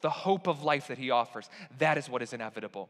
[0.00, 2.88] The hope of life that he offers, that is what is inevitable.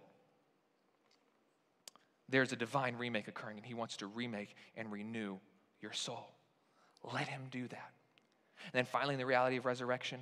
[2.29, 5.39] There's a divine remake occurring, and he wants to remake and renew
[5.81, 6.27] your soul.
[7.13, 7.93] Let him do that.
[8.65, 10.21] And then finally, in the reality of resurrection,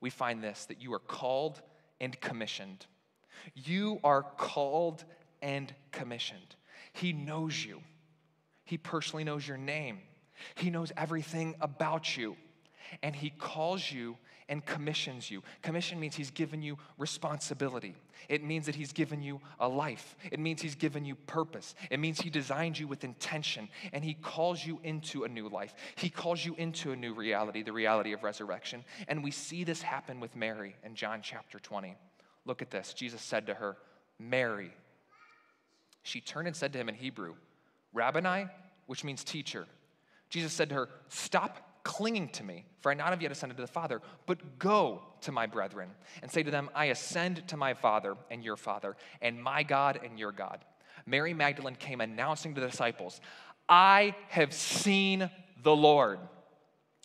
[0.00, 1.60] we find this that you are called
[2.00, 2.86] and commissioned.
[3.54, 5.04] You are called
[5.40, 6.56] and commissioned.
[6.92, 7.80] He knows you,
[8.64, 9.98] He personally knows your name,
[10.54, 12.36] He knows everything about you
[13.02, 14.16] and he calls you
[14.48, 15.42] and commissions you.
[15.62, 17.94] Commission means he's given you responsibility.
[18.28, 20.16] It means that he's given you a life.
[20.30, 21.74] It means he's given you purpose.
[21.90, 25.74] It means he designed you with intention and he calls you into a new life.
[25.96, 28.84] He calls you into a new reality, the reality of resurrection.
[29.08, 31.96] And we see this happen with Mary in John chapter 20.
[32.44, 32.92] Look at this.
[32.92, 33.76] Jesus said to her,
[34.18, 34.72] Mary.
[36.02, 37.34] She turned and said to him in Hebrew,
[37.92, 38.46] Rabboni,
[38.86, 39.66] which means teacher.
[40.28, 43.62] Jesus said to her, Stop clinging to me, for I not have yet ascended to
[43.62, 45.90] the Father, but go to my brethren
[46.22, 50.00] and say to them, I ascend to my Father and your Father, and my God
[50.04, 50.64] and your God.
[51.06, 53.20] Mary Magdalene came announcing to the disciples,
[53.68, 55.30] I have seen
[55.62, 56.18] the Lord.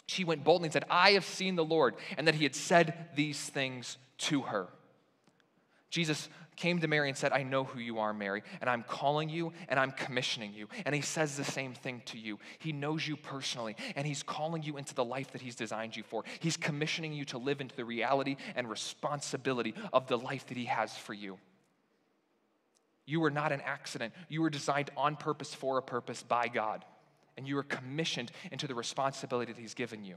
[0.08, 3.10] She went boldly and said, I have seen the Lord, and that he had said
[3.16, 4.68] these things to her.
[5.90, 9.30] Jesus came to Mary and said, I know who you are, Mary, and I'm calling
[9.30, 10.68] you and I'm commissioning you.
[10.86, 12.40] And he says the same thing to you.
[12.60, 16.04] He knows you personally, and he's calling you into the life that he's designed you
[16.04, 16.26] for.
[16.40, 20.66] He's commissioning you to live into the reality and responsibility of the life that he
[20.66, 21.38] has for you.
[23.06, 24.14] You were not an accident.
[24.28, 26.84] You were designed on purpose for a purpose by God,
[27.38, 30.16] and you were commissioned into the responsibility that he's given you.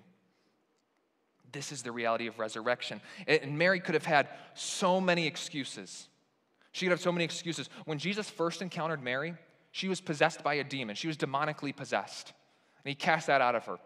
[1.52, 3.00] This is the reality of resurrection.
[3.26, 6.08] And Mary could have had so many excuses.
[6.72, 7.68] She could have so many excuses.
[7.84, 9.34] When Jesus first encountered Mary,
[9.72, 10.96] she was possessed by a demon.
[10.96, 12.32] She was demonically possessed.
[12.84, 13.78] And he cast that out of her.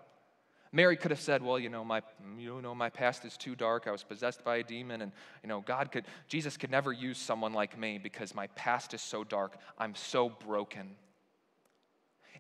[0.73, 2.03] Mary could have said, Well, you know, my,
[2.37, 3.87] you know, my past is too dark.
[3.87, 7.17] I was possessed by a demon, and you know, God could, Jesus could never use
[7.17, 9.57] someone like me because my past is so dark.
[9.79, 10.97] I'm so broken.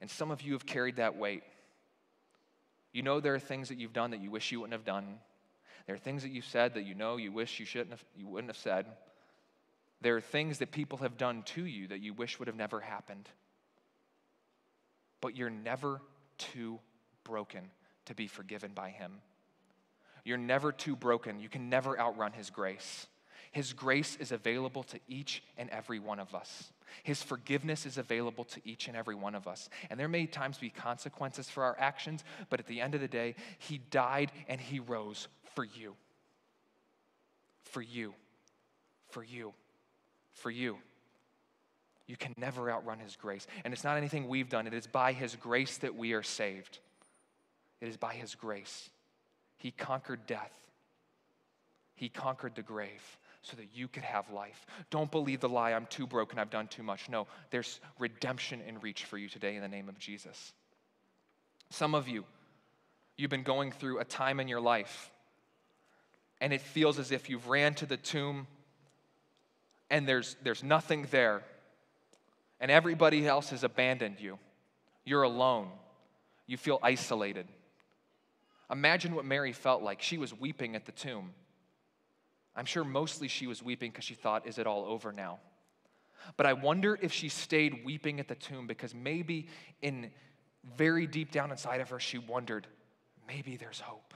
[0.00, 1.44] And some of you have carried that weight.
[2.92, 5.18] You know there are things that you've done that you wish you wouldn't have done.
[5.86, 8.26] There are things that you've said that you know you wish you shouldn't have, you
[8.26, 8.86] wouldn't have said.
[10.04, 12.78] There are things that people have done to you that you wish would have never
[12.78, 13.26] happened.
[15.22, 16.02] But you're never
[16.36, 16.78] too
[17.24, 17.70] broken
[18.04, 19.12] to be forgiven by Him.
[20.22, 21.40] You're never too broken.
[21.40, 23.06] You can never outrun His grace.
[23.50, 26.70] His grace is available to each and every one of us.
[27.02, 29.70] His forgiveness is available to each and every one of us.
[29.88, 33.08] And there may times be consequences for our actions, but at the end of the
[33.08, 35.94] day, He died and He rose for you.
[37.62, 38.12] For you.
[39.08, 39.54] For you.
[40.34, 40.78] For you.
[42.06, 43.46] You can never outrun His grace.
[43.64, 46.78] And it's not anything we've done, it is by His grace that we are saved.
[47.80, 48.90] It is by His grace.
[49.58, 50.52] He conquered death,
[51.94, 54.66] He conquered the grave so that you could have life.
[54.88, 57.08] Don't believe the lie, I'm too broken, I've done too much.
[57.10, 60.54] No, there's redemption in reach for you today in the name of Jesus.
[61.70, 62.24] Some of you,
[63.16, 65.10] you've been going through a time in your life,
[66.40, 68.46] and it feels as if you've ran to the tomb
[69.94, 71.40] and there's, there's nothing there,
[72.58, 74.40] and everybody else has abandoned you.
[75.04, 75.68] You're alone,
[76.48, 77.46] you feel isolated.
[78.68, 80.02] Imagine what Mary felt like.
[80.02, 81.30] She was weeping at the tomb.
[82.56, 85.38] I'm sure mostly she was weeping because she thought, is it all over now?
[86.36, 89.46] But I wonder if she stayed weeping at the tomb because maybe
[89.80, 90.10] in
[90.76, 92.66] very deep down inside of her, she wondered,
[93.28, 94.12] maybe there's hope.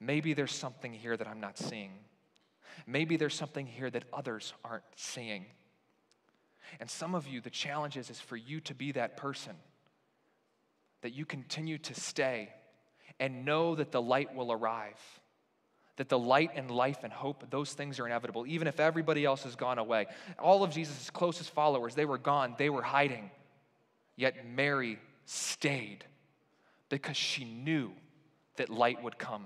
[0.00, 1.92] Maybe there's something here that I'm not seeing.
[2.86, 5.46] Maybe there's something here that others aren't seeing.
[6.78, 9.54] And some of you, the challenge is, is for you to be that person,
[11.02, 12.50] that you continue to stay
[13.18, 14.98] and know that the light will arrive
[16.00, 19.42] that the light and life and hope, those things are inevitable, even if everybody else
[19.42, 20.06] has gone away.
[20.38, 23.30] All of Jesus' closest followers, they were gone, they were hiding.
[24.16, 26.06] Yet Mary stayed
[26.88, 27.92] because she knew
[28.56, 29.44] that light would come.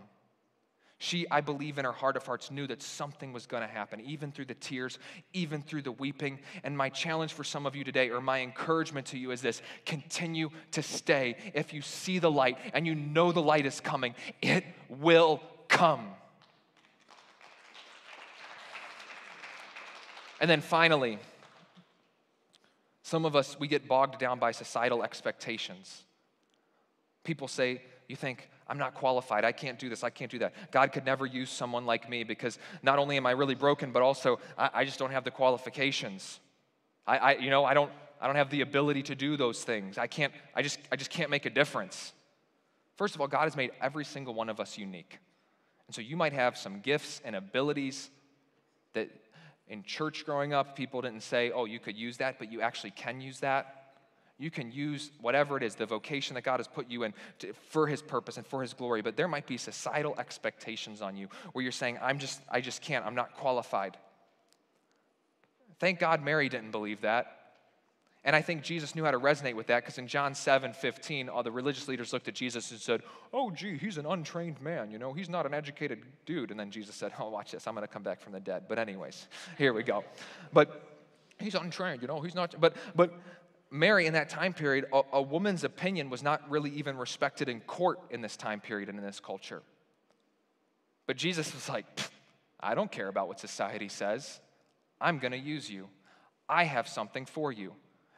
[1.05, 4.01] She, I believe, in her heart of hearts, knew that something was going to happen,
[4.01, 4.99] even through the tears,
[5.35, 6.39] even through the weeping.
[6.63, 9.61] And my challenge for some of you today, or my encouragement to you, is this
[9.85, 11.37] continue to stay.
[11.53, 16.07] If you see the light and you know the light is coming, it will come.
[20.41, 21.19] And then finally,
[23.03, 26.05] some of us, we get bogged down by societal expectations.
[27.25, 29.45] People say, You think, I'm not qualified.
[29.45, 30.03] I can't do this.
[30.03, 30.55] I can't do that.
[30.71, 34.03] God could never use someone like me because not only am I really broken, but
[34.03, 36.41] also I, I just don't have the qualifications.
[37.07, 39.99] I, I, you know, I don't, I don't have the ability to do those things.
[39.99, 42.13] I can't, I just, I just can't make a difference.
[42.97, 45.19] First of all, God has made every single one of us unique.
[45.87, 48.09] And so you might have some gifts and abilities
[48.95, 49.11] that
[49.69, 52.93] in church growing up, people didn't say, oh, you could use that, but you actually
[52.93, 53.84] can use that.
[54.39, 57.53] You can use whatever it is, the vocation that God has put you in to,
[57.71, 59.01] for His purpose and for His glory.
[59.01, 62.83] But there might be societal expectations on you where you're saying, I'm just, I just
[62.83, 63.97] can't, I'm not qualified.
[65.79, 67.45] Thank God Mary didn't believe that.
[68.27, 71.29] And I think Jesus knew how to resonate with that because in John 7 15,
[71.29, 73.03] all the religious leaders looked at Jesus and said,
[73.35, 74.91] Oh, gee, he's an untrained man.
[74.91, 76.51] You know, he's not an educated dude.
[76.51, 77.67] And then Jesus said, Oh, watch this.
[77.67, 78.65] I'm going to come back from the dead.
[78.67, 80.05] But, anyways, here we go.
[80.55, 80.83] But
[81.39, 82.55] he's untrained, you know, he's not.
[82.59, 83.13] But, but
[83.75, 87.61] Mary, in that time period, a, a woman's opinion was not really even respected in
[87.63, 89.63] court in this time period and in this culture.
[91.09, 91.85] But Jesus was like,
[92.61, 94.39] I don't care about what society says.
[95.01, 95.89] I'm going to use you.
[96.49, 97.73] I have something for you.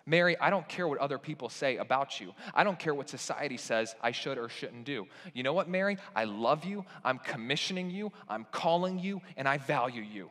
[0.04, 2.34] Mary, I don't care what other people say about you.
[2.54, 5.06] I don't care what society says I should or shouldn't do.
[5.32, 5.96] You know what, Mary?
[6.14, 6.84] I love you.
[7.02, 8.12] I'm commissioning you.
[8.28, 10.28] I'm calling you, and I value you.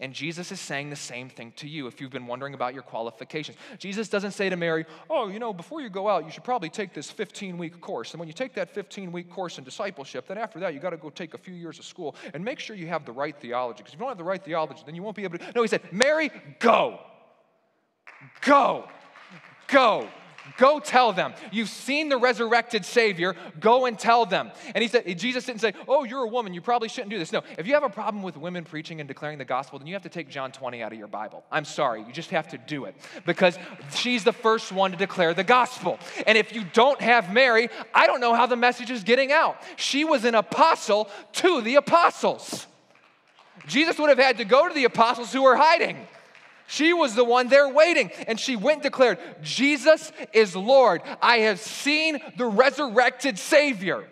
[0.00, 2.82] And Jesus is saying the same thing to you if you've been wondering about your
[2.82, 3.56] qualifications.
[3.78, 6.68] Jesus doesn't say to Mary, Oh, you know, before you go out, you should probably
[6.68, 8.12] take this 15 week course.
[8.12, 10.90] And when you take that 15 week course in discipleship, then after that, you got
[10.90, 13.38] to go take a few years of school and make sure you have the right
[13.40, 13.78] theology.
[13.78, 15.52] Because if you don't have the right theology, then you won't be able to.
[15.54, 17.00] No, he said, Mary, go.
[18.40, 18.88] Go.
[19.68, 20.08] Go.
[20.58, 21.34] Go tell them.
[21.50, 23.34] You've seen the resurrected Savior.
[23.60, 24.50] Go and tell them.
[24.74, 26.54] And he said, Jesus didn't say, Oh, you're a woman.
[26.54, 27.32] You probably shouldn't do this.
[27.32, 27.42] No.
[27.58, 30.02] If you have a problem with women preaching and declaring the gospel, then you have
[30.02, 31.44] to take John 20 out of your Bible.
[31.50, 32.02] I'm sorry.
[32.02, 33.58] You just have to do it because
[33.94, 35.98] she's the first one to declare the gospel.
[36.26, 39.56] And if you don't have Mary, I don't know how the message is getting out.
[39.76, 42.66] She was an apostle to the apostles.
[43.66, 46.06] Jesus would have had to go to the apostles who were hiding.
[46.72, 51.02] She was the one there waiting, and she went and declared, Jesus is Lord.
[51.20, 54.08] I have seen the resurrected Savior.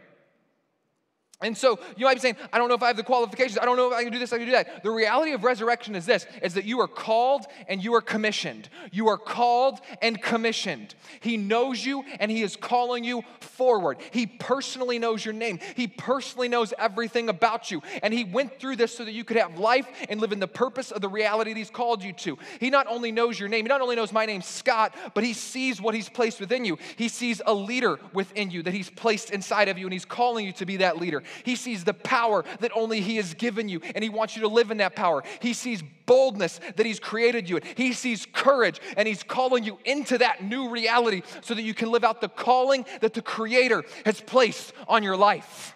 [1.43, 3.59] And so you might be saying, I don't know if I have the qualifications.
[3.59, 4.83] I don't know if I can do this, I can do that.
[4.83, 8.69] The reality of resurrection is this is that you are called and you are commissioned.
[8.93, 10.95] You are called and commissioned.
[11.21, 13.99] He knows you and he is calling you forward.
[14.11, 15.61] He personally knows your name.
[15.77, 17.83] He personally knows everything about you.
[18.03, 20.49] And he went through this so that you could have life and live in the
[20.49, 22.37] purpose of the reality that he's called you to.
[22.59, 25.33] He not only knows your name, he not only knows my name, Scott, but he
[25.33, 26.79] sees what he's placed within you.
[26.97, 30.45] He sees a leader within you that he's placed inside of you and he's calling
[30.45, 31.23] you to be that leader.
[31.45, 34.49] He sees the power that only He has given you, and He wants you to
[34.49, 35.23] live in that power.
[35.41, 37.63] He sees boldness that He's created you in.
[37.77, 41.91] He sees courage, and He's calling you into that new reality so that you can
[41.91, 45.75] live out the calling that the Creator has placed on your life.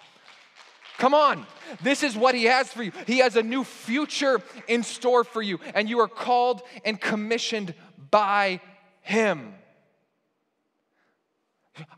[0.98, 1.46] Come on.
[1.82, 2.92] This is what he has for you.
[3.06, 7.74] He has a new future in store for you, and you are called and commissioned
[8.10, 8.60] by
[9.02, 9.54] him.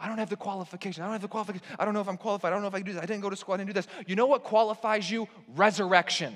[0.01, 1.03] I don't have the qualification.
[1.03, 1.67] I don't have the qualification.
[1.79, 2.53] I don't know if I'm qualified.
[2.53, 3.03] I don't know if I can do this.
[3.03, 3.55] I didn't go to school.
[3.55, 3.89] I didn't do this.
[4.07, 5.29] You know what qualifies you?
[5.55, 6.35] Resurrection.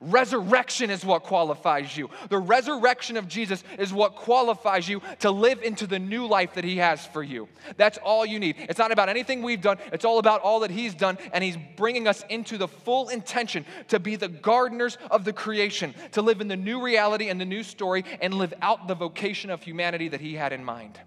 [0.00, 2.10] Resurrection is what qualifies you.
[2.28, 6.64] The resurrection of Jesus is what qualifies you to live into the new life that
[6.64, 7.48] He has for you.
[7.76, 8.56] That's all you need.
[8.58, 11.58] It's not about anything we've done, it's all about all that He's done, and He's
[11.76, 16.40] bringing us into the full intention to be the gardeners of the creation, to live
[16.40, 20.08] in the new reality and the new story, and live out the vocation of humanity
[20.08, 20.98] that He had in mind.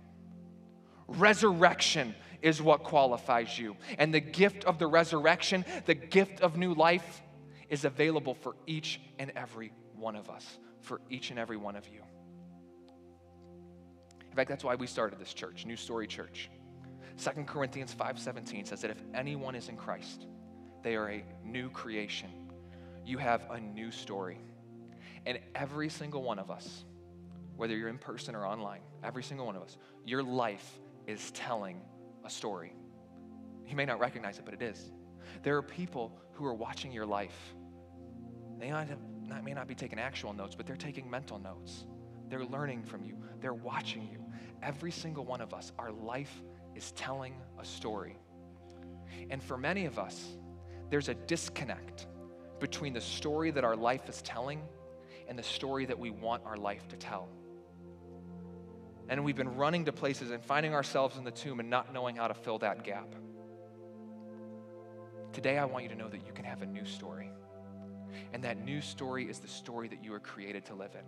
[1.07, 3.75] Resurrection is what qualifies you.
[3.97, 7.21] And the gift of the resurrection, the gift of new life,
[7.69, 10.45] is available for each and every one of us,
[10.81, 12.01] for each and every one of you.
[14.29, 16.49] In fact, that's why we started this church, New Story Church.
[17.17, 20.27] 2 Corinthians 5:17 says that if anyone is in Christ,
[20.83, 22.29] they are a new creation.
[23.03, 24.37] You have a new story.
[25.25, 26.85] And every single one of us,
[27.55, 31.81] whether you're in person or online, every single one of us, your life is telling
[32.23, 32.73] a story.
[33.65, 34.91] You may not recognize it, but it is.
[35.43, 37.55] There are people who are watching your life.
[38.59, 38.87] They not,
[39.25, 41.85] not, may not be taking actual notes, but they're taking mental notes.
[42.29, 44.23] They're learning from you, they're watching you.
[44.61, 46.41] Every single one of us, our life
[46.75, 48.17] is telling a story.
[49.29, 50.37] And for many of us,
[50.89, 52.07] there's a disconnect
[52.59, 54.61] between the story that our life is telling
[55.27, 57.29] and the story that we want our life to tell.
[59.09, 62.17] And we've been running to places and finding ourselves in the tomb and not knowing
[62.17, 63.07] how to fill that gap.
[65.31, 67.29] Today, I want you to know that you can have a new story.
[68.33, 71.05] And that new story is the story that you were created to live in.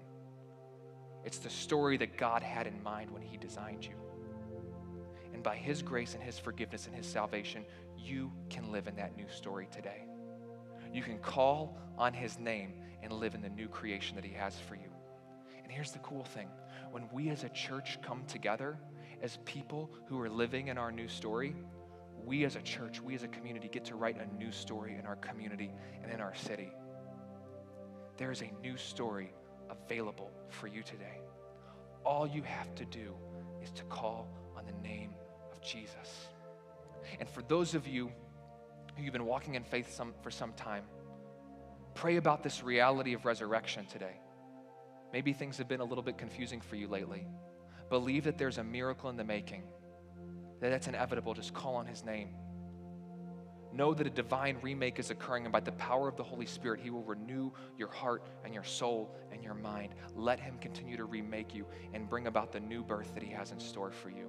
[1.26, 3.96] It's the story that God had in mind when He designed you.
[5.34, 7.66] And by His grace and His forgiveness and His salvation,
[7.98, 10.04] you can live in that new story today.
[10.94, 14.58] You can call on His name and live in the new creation that He has
[14.58, 14.90] for you.
[15.70, 16.48] And here's the cool thing
[16.90, 18.80] when we as a church come together
[19.22, 21.56] as people who are living in our new story,
[22.26, 25.06] we as a church, we as a community get to write a new story in
[25.06, 26.72] our community and in our city.
[28.18, 29.32] There is a new story
[29.70, 31.22] available for you today.
[32.04, 33.14] All you have to do
[33.62, 34.28] is to call
[34.58, 35.14] on the name
[35.52, 36.30] of Jesus.
[37.20, 38.12] And for those of you
[38.98, 40.86] who you've been walking in faith some, for some time,
[41.94, 44.20] pray about this reality of resurrection today.
[45.12, 47.26] Maybe things have been a little bit confusing for you lately.
[47.90, 49.64] Believe that there's a miracle in the making,
[50.60, 51.34] that that's inevitable.
[51.34, 52.30] Just call on His name.
[53.72, 56.80] Know that a divine remake is occurring, and by the power of the Holy Spirit,
[56.80, 59.96] He will renew your heart and your soul and your mind.
[60.16, 63.52] Let Him continue to remake you and bring about the new birth that He has
[63.52, 64.28] in store for you.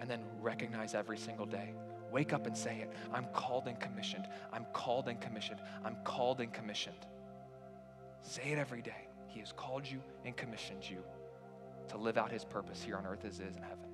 [0.00, 1.74] And then recognize every single day.
[2.12, 4.28] Wake up and say it I'm called and commissioned.
[4.52, 5.60] I'm called and commissioned.
[5.84, 7.06] I'm called and commissioned.
[8.26, 9.08] Say it every day.
[9.28, 10.98] He has called you and commissioned you
[11.88, 13.88] to live out his purpose here on earth as it is in heaven.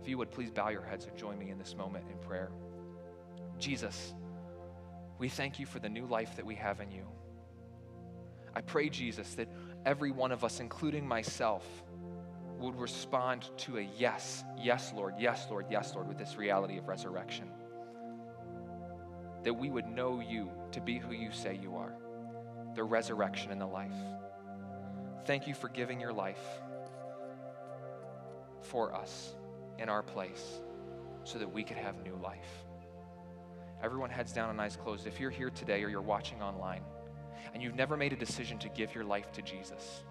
[0.00, 2.50] If you would please bow your heads and join me in this moment in prayer.
[3.58, 4.14] Jesus,
[5.18, 7.06] We thank you for the new life that we have in you.
[8.54, 9.48] I pray, Jesus, that
[9.86, 11.66] every one of us, including myself,
[12.58, 16.86] would respond to a yes, yes, Lord, yes, Lord, yes, Lord, with this reality of
[16.86, 17.48] resurrection.
[19.42, 21.94] That we would know you to be who you say you are
[22.76, 23.96] the resurrection and the life.
[25.24, 26.44] Thank you for giving your life
[28.60, 29.34] for us
[29.78, 30.60] in our place
[31.24, 32.64] so that we could have new life.
[33.82, 35.06] Everyone heads down and eyes closed.
[35.06, 36.82] If you're here today or you're watching online
[37.52, 40.04] and you've never made a decision to give your life to Jesus,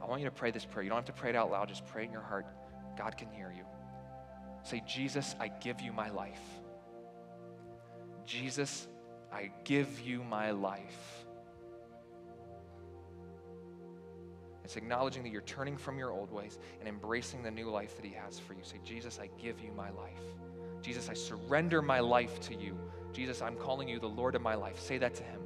[0.00, 0.84] I want you to pray this prayer.
[0.84, 2.46] You don't have to pray it out loud, just pray in your heart.
[2.96, 3.64] God can hear you.
[4.62, 6.40] Say, Jesus, I give you my life.
[8.24, 8.86] Jesus,
[9.32, 11.26] I give you my life.
[14.68, 18.04] It's acknowledging that you're turning from your old ways and embracing the new life that
[18.04, 18.60] He has for you.
[18.62, 20.20] Say, Jesus, I give you my life.
[20.82, 22.76] Jesus, I surrender my life to you.
[23.14, 24.78] Jesus, I'm calling you the Lord of my life.
[24.78, 25.40] Say that to Him.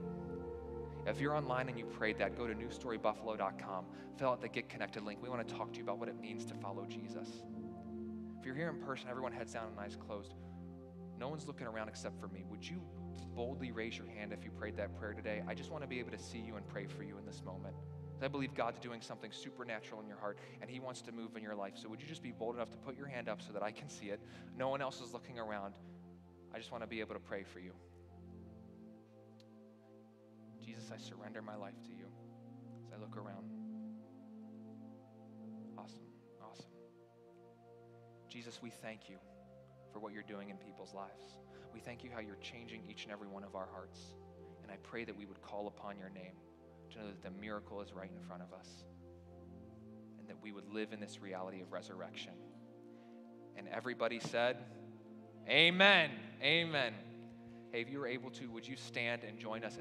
[1.06, 3.84] If you're online and you prayed that, go to newstorybuffalo.com,
[4.18, 5.22] fill out the Get Connected link.
[5.22, 7.28] We want to talk to you about what it means to follow Jesus.
[8.40, 10.34] If you're here in person, everyone heads down and eyes closed.
[11.16, 12.42] No one's looking around except for me.
[12.50, 12.82] Would you
[13.36, 15.44] boldly raise your hand if you prayed that prayer today?
[15.46, 17.40] I just want to be able to see you and pray for you in this
[17.44, 17.76] moment.
[18.24, 21.42] I believe God's doing something supernatural in your heart and He wants to move in
[21.42, 21.74] your life.
[21.76, 23.70] So, would you just be bold enough to put your hand up so that I
[23.70, 24.20] can see it?
[24.56, 25.74] No one else is looking around.
[26.54, 27.72] I just want to be able to pray for you.
[30.64, 32.06] Jesus, I surrender my life to you
[32.86, 33.46] as I look around.
[35.78, 36.06] Awesome.
[36.42, 36.70] Awesome.
[38.28, 39.16] Jesus, we thank you
[39.92, 41.38] for what you're doing in people's lives.
[41.72, 43.98] We thank you how you're changing each and every one of our hearts.
[44.62, 46.34] And I pray that we would call upon your name
[46.92, 48.68] to know that the miracle is right in front of us
[50.18, 52.32] and that we would live in this reality of resurrection.
[53.56, 54.56] And everybody said,
[55.48, 56.10] Amen.
[56.42, 56.94] Amen.
[57.72, 59.70] Hey, if you were able to, would you stand and join us?